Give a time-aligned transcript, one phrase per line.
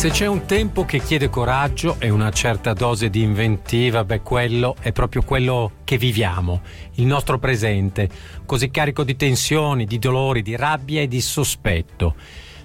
[0.00, 4.74] Se c'è un tempo che chiede coraggio e una certa dose di inventiva, beh, quello
[4.80, 6.62] è proprio quello che viviamo,
[6.94, 8.08] il nostro presente,
[8.46, 12.14] così carico di tensioni, di dolori, di rabbia e di sospetto.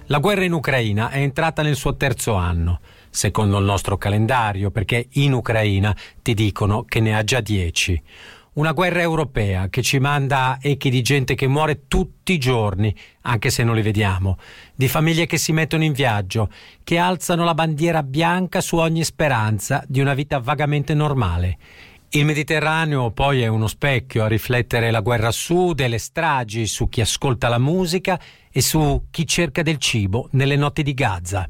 [0.06, 2.80] La guerra in Ucraina è entrata nel suo terzo anno,
[3.10, 8.02] secondo il nostro calendario, perché in Ucraina ti dicono che ne ha già dieci.
[8.56, 13.50] Una guerra europea che ci manda echi di gente che muore tutti i giorni, anche
[13.50, 14.38] se non li vediamo,
[14.74, 16.48] di famiglie che si mettono in viaggio,
[16.82, 21.58] che alzano la bandiera bianca su ogni speranza di una vita vagamente normale.
[22.08, 26.66] Il Mediterraneo poi è uno specchio a riflettere la guerra a sud e le stragi
[26.66, 28.18] su chi ascolta la musica
[28.50, 31.46] e su chi cerca del cibo nelle notti di Gaza.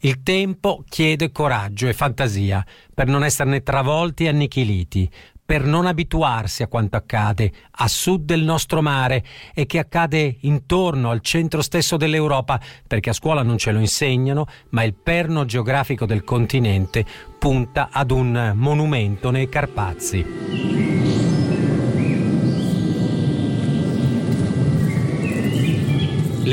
[0.00, 5.10] Il tempo chiede coraggio e fantasia per non esserne travolti e annichiliti,
[5.44, 11.10] per non abituarsi a quanto accade a sud del nostro mare e che accade intorno
[11.10, 16.06] al centro stesso dell'Europa, perché a scuola non ce lo insegnano, ma il perno geografico
[16.06, 17.04] del continente
[17.38, 20.83] punta ad un monumento nei Carpazi.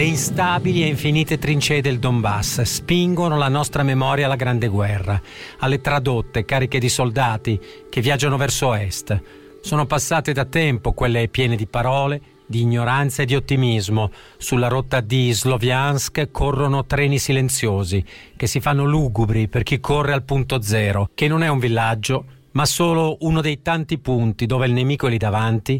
[0.02, 5.22] Le instabili e infinite trincee del Donbass spingono la nostra memoria alla Grande Guerra,
[5.60, 9.22] alle tradotte cariche di soldati che viaggiano verso est.
[9.62, 14.10] Sono passate da tempo quelle piene di parole, di ignoranza e di ottimismo.
[14.38, 18.04] Sulla rotta di Sloviansk corrono treni silenziosi
[18.36, 22.26] che si fanno lugubri per chi corre al punto zero, che non è un villaggio,
[22.54, 25.80] ma solo uno dei tanti punti dove il nemico è lì davanti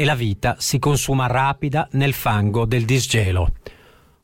[0.00, 3.48] e la vita si consuma rapida nel fango del disgelo.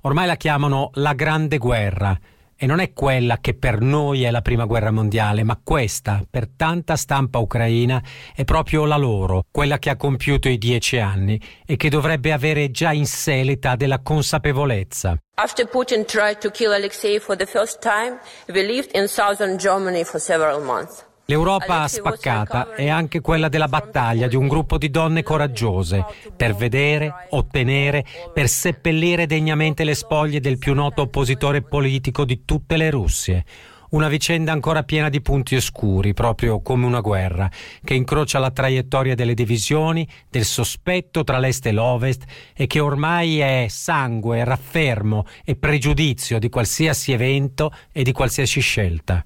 [0.01, 2.19] Ormai la chiamano la Grande Guerra
[2.57, 6.49] e non è quella che per noi è la Prima Guerra Mondiale, ma questa, per
[6.57, 8.03] tanta stampa ucraina,
[8.35, 12.71] è proprio la loro, quella che ha compiuto i dieci anni e che dovrebbe avere
[12.71, 15.19] già in sé l'età della consapevolezza.
[15.35, 18.19] After Putin tried to kill Alexei for the first time,
[18.49, 21.06] we lived in southern Germany for several months.
[21.29, 26.05] L'Europa spaccata è anche quella della battaglia di un gruppo di donne coraggiose
[26.37, 32.77] per vedere, ottenere, per seppellire degnamente le spoglie del più noto oppositore politico di tutte
[32.77, 33.45] le Russie.
[33.89, 37.51] Una vicenda ancora piena di punti oscuri, proprio come una guerra,
[37.83, 42.23] che incrocia la traiettoria delle divisioni, del sospetto tra l'Est e l'Ovest
[42.55, 49.25] e che ormai è sangue, raffermo e pregiudizio di qualsiasi evento e di qualsiasi scelta.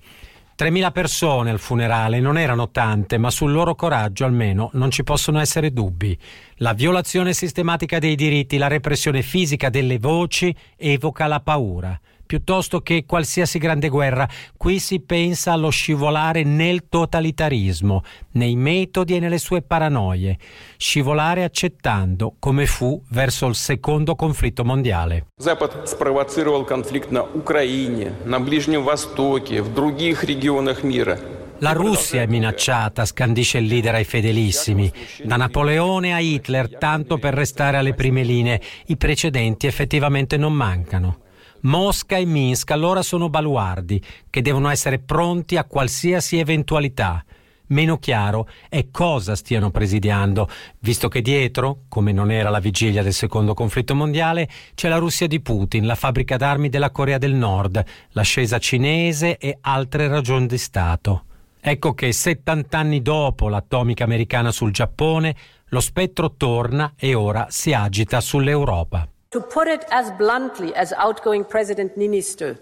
[0.60, 5.40] 3.000 persone al funerale non erano tante, ma sul loro coraggio almeno non ci possono
[5.40, 6.14] essere dubbi.
[6.56, 11.98] La violazione sistematica dei diritti, la repressione fisica delle voci evoca la paura
[12.29, 14.27] piuttosto che qualsiasi grande guerra.
[14.57, 20.37] Qui si pensa allo scivolare nel totalitarismo, nei metodi e nelle sue paranoie,
[20.77, 25.27] scivolare accettando, come fu verso il secondo conflitto mondiale.
[25.37, 31.19] Запад спровоцировал конфликт на Украине, на Ближнем Востоке, в других регионах мира.
[31.59, 34.91] La Russia è minacciata, scandisce il leader ai fedelissimi.
[35.23, 41.19] Da Napoleone a Hitler, tanto per restare alle prime linee, i precedenti effettivamente non mancano.
[41.62, 47.22] Mosca e Minsk allora sono baluardi che devono essere pronti a qualsiasi eventualità.
[47.66, 50.48] Meno chiaro è cosa stiano presidiando,
[50.80, 55.28] visto che dietro, come non era la vigilia del secondo conflitto mondiale, c'è la Russia
[55.28, 60.58] di Putin, la fabbrica d'armi della Corea del Nord, l'ascesa cinese e altre ragioni di
[60.58, 61.24] Stato.
[61.60, 67.72] Ecco che 70 anni dopo l'atomica americana sul Giappone, lo spettro torna e ora si
[67.72, 69.06] agita sull'Europa.
[69.30, 72.58] To put it as bluntly as outgoing President Niinistö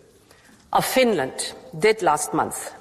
[0.70, 2.74] of Finland did last month,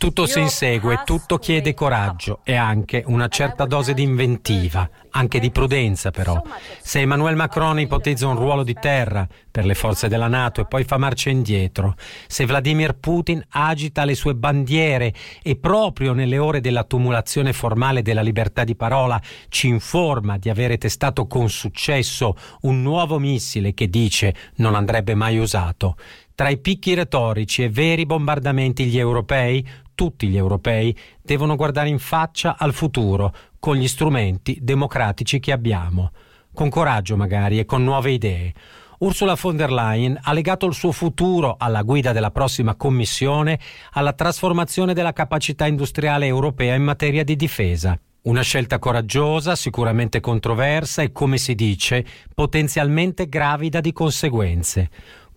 [0.00, 5.50] tutto si insegue, tutto chiede coraggio e anche una certa dose di inventiva, anche di
[5.50, 6.42] prudenza però.
[6.80, 10.84] Se Emmanuel Macron ipotizza un ruolo di terra per le forze della Nato e poi
[10.84, 15.12] fa marcia indietro, se Vladimir Putin agita le sue bandiere
[15.42, 19.20] e proprio nelle ore della tumulazione formale della libertà di parola
[19.50, 25.36] ci informa di avere testato con successo un nuovo missile che dice non andrebbe mai
[25.36, 25.96] usato,
[26.40, 29.62] tra i picchi retorici e veri bombardamenti gli europei
[29.94, 36.12] tutti gli europei devono guardare in faccia al futuro con gli strumenti democratici che abbiamo,
[36.54, 38.54] con coraggio magari e con nuove idee.
[39.00, 43.60] Ursula von der Leyen ha legato il suo futuro alla guida della prossima Commissione
[43.92, 48.00] alla trasformazione della capacità industriale europea in materia di difesa.
[48.22, 52.04] Una scelta coraggiosa, sicuramente controversa e, come si dice,
[52.34, 54.90] potenzialmente gravida di conseguenze.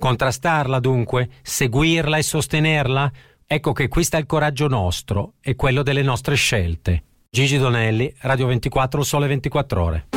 [0.04, 1.30] Contrastarla dunque?
[1.42, 3.10] Seguirla e sostenerla?
[3.48, 7.04] Ecco che qui sta il coraggio nostro e quello delle nostre scelte.
[7.30, 10.08] Gigi Donelli, Radio 24, Sole 24 Ore.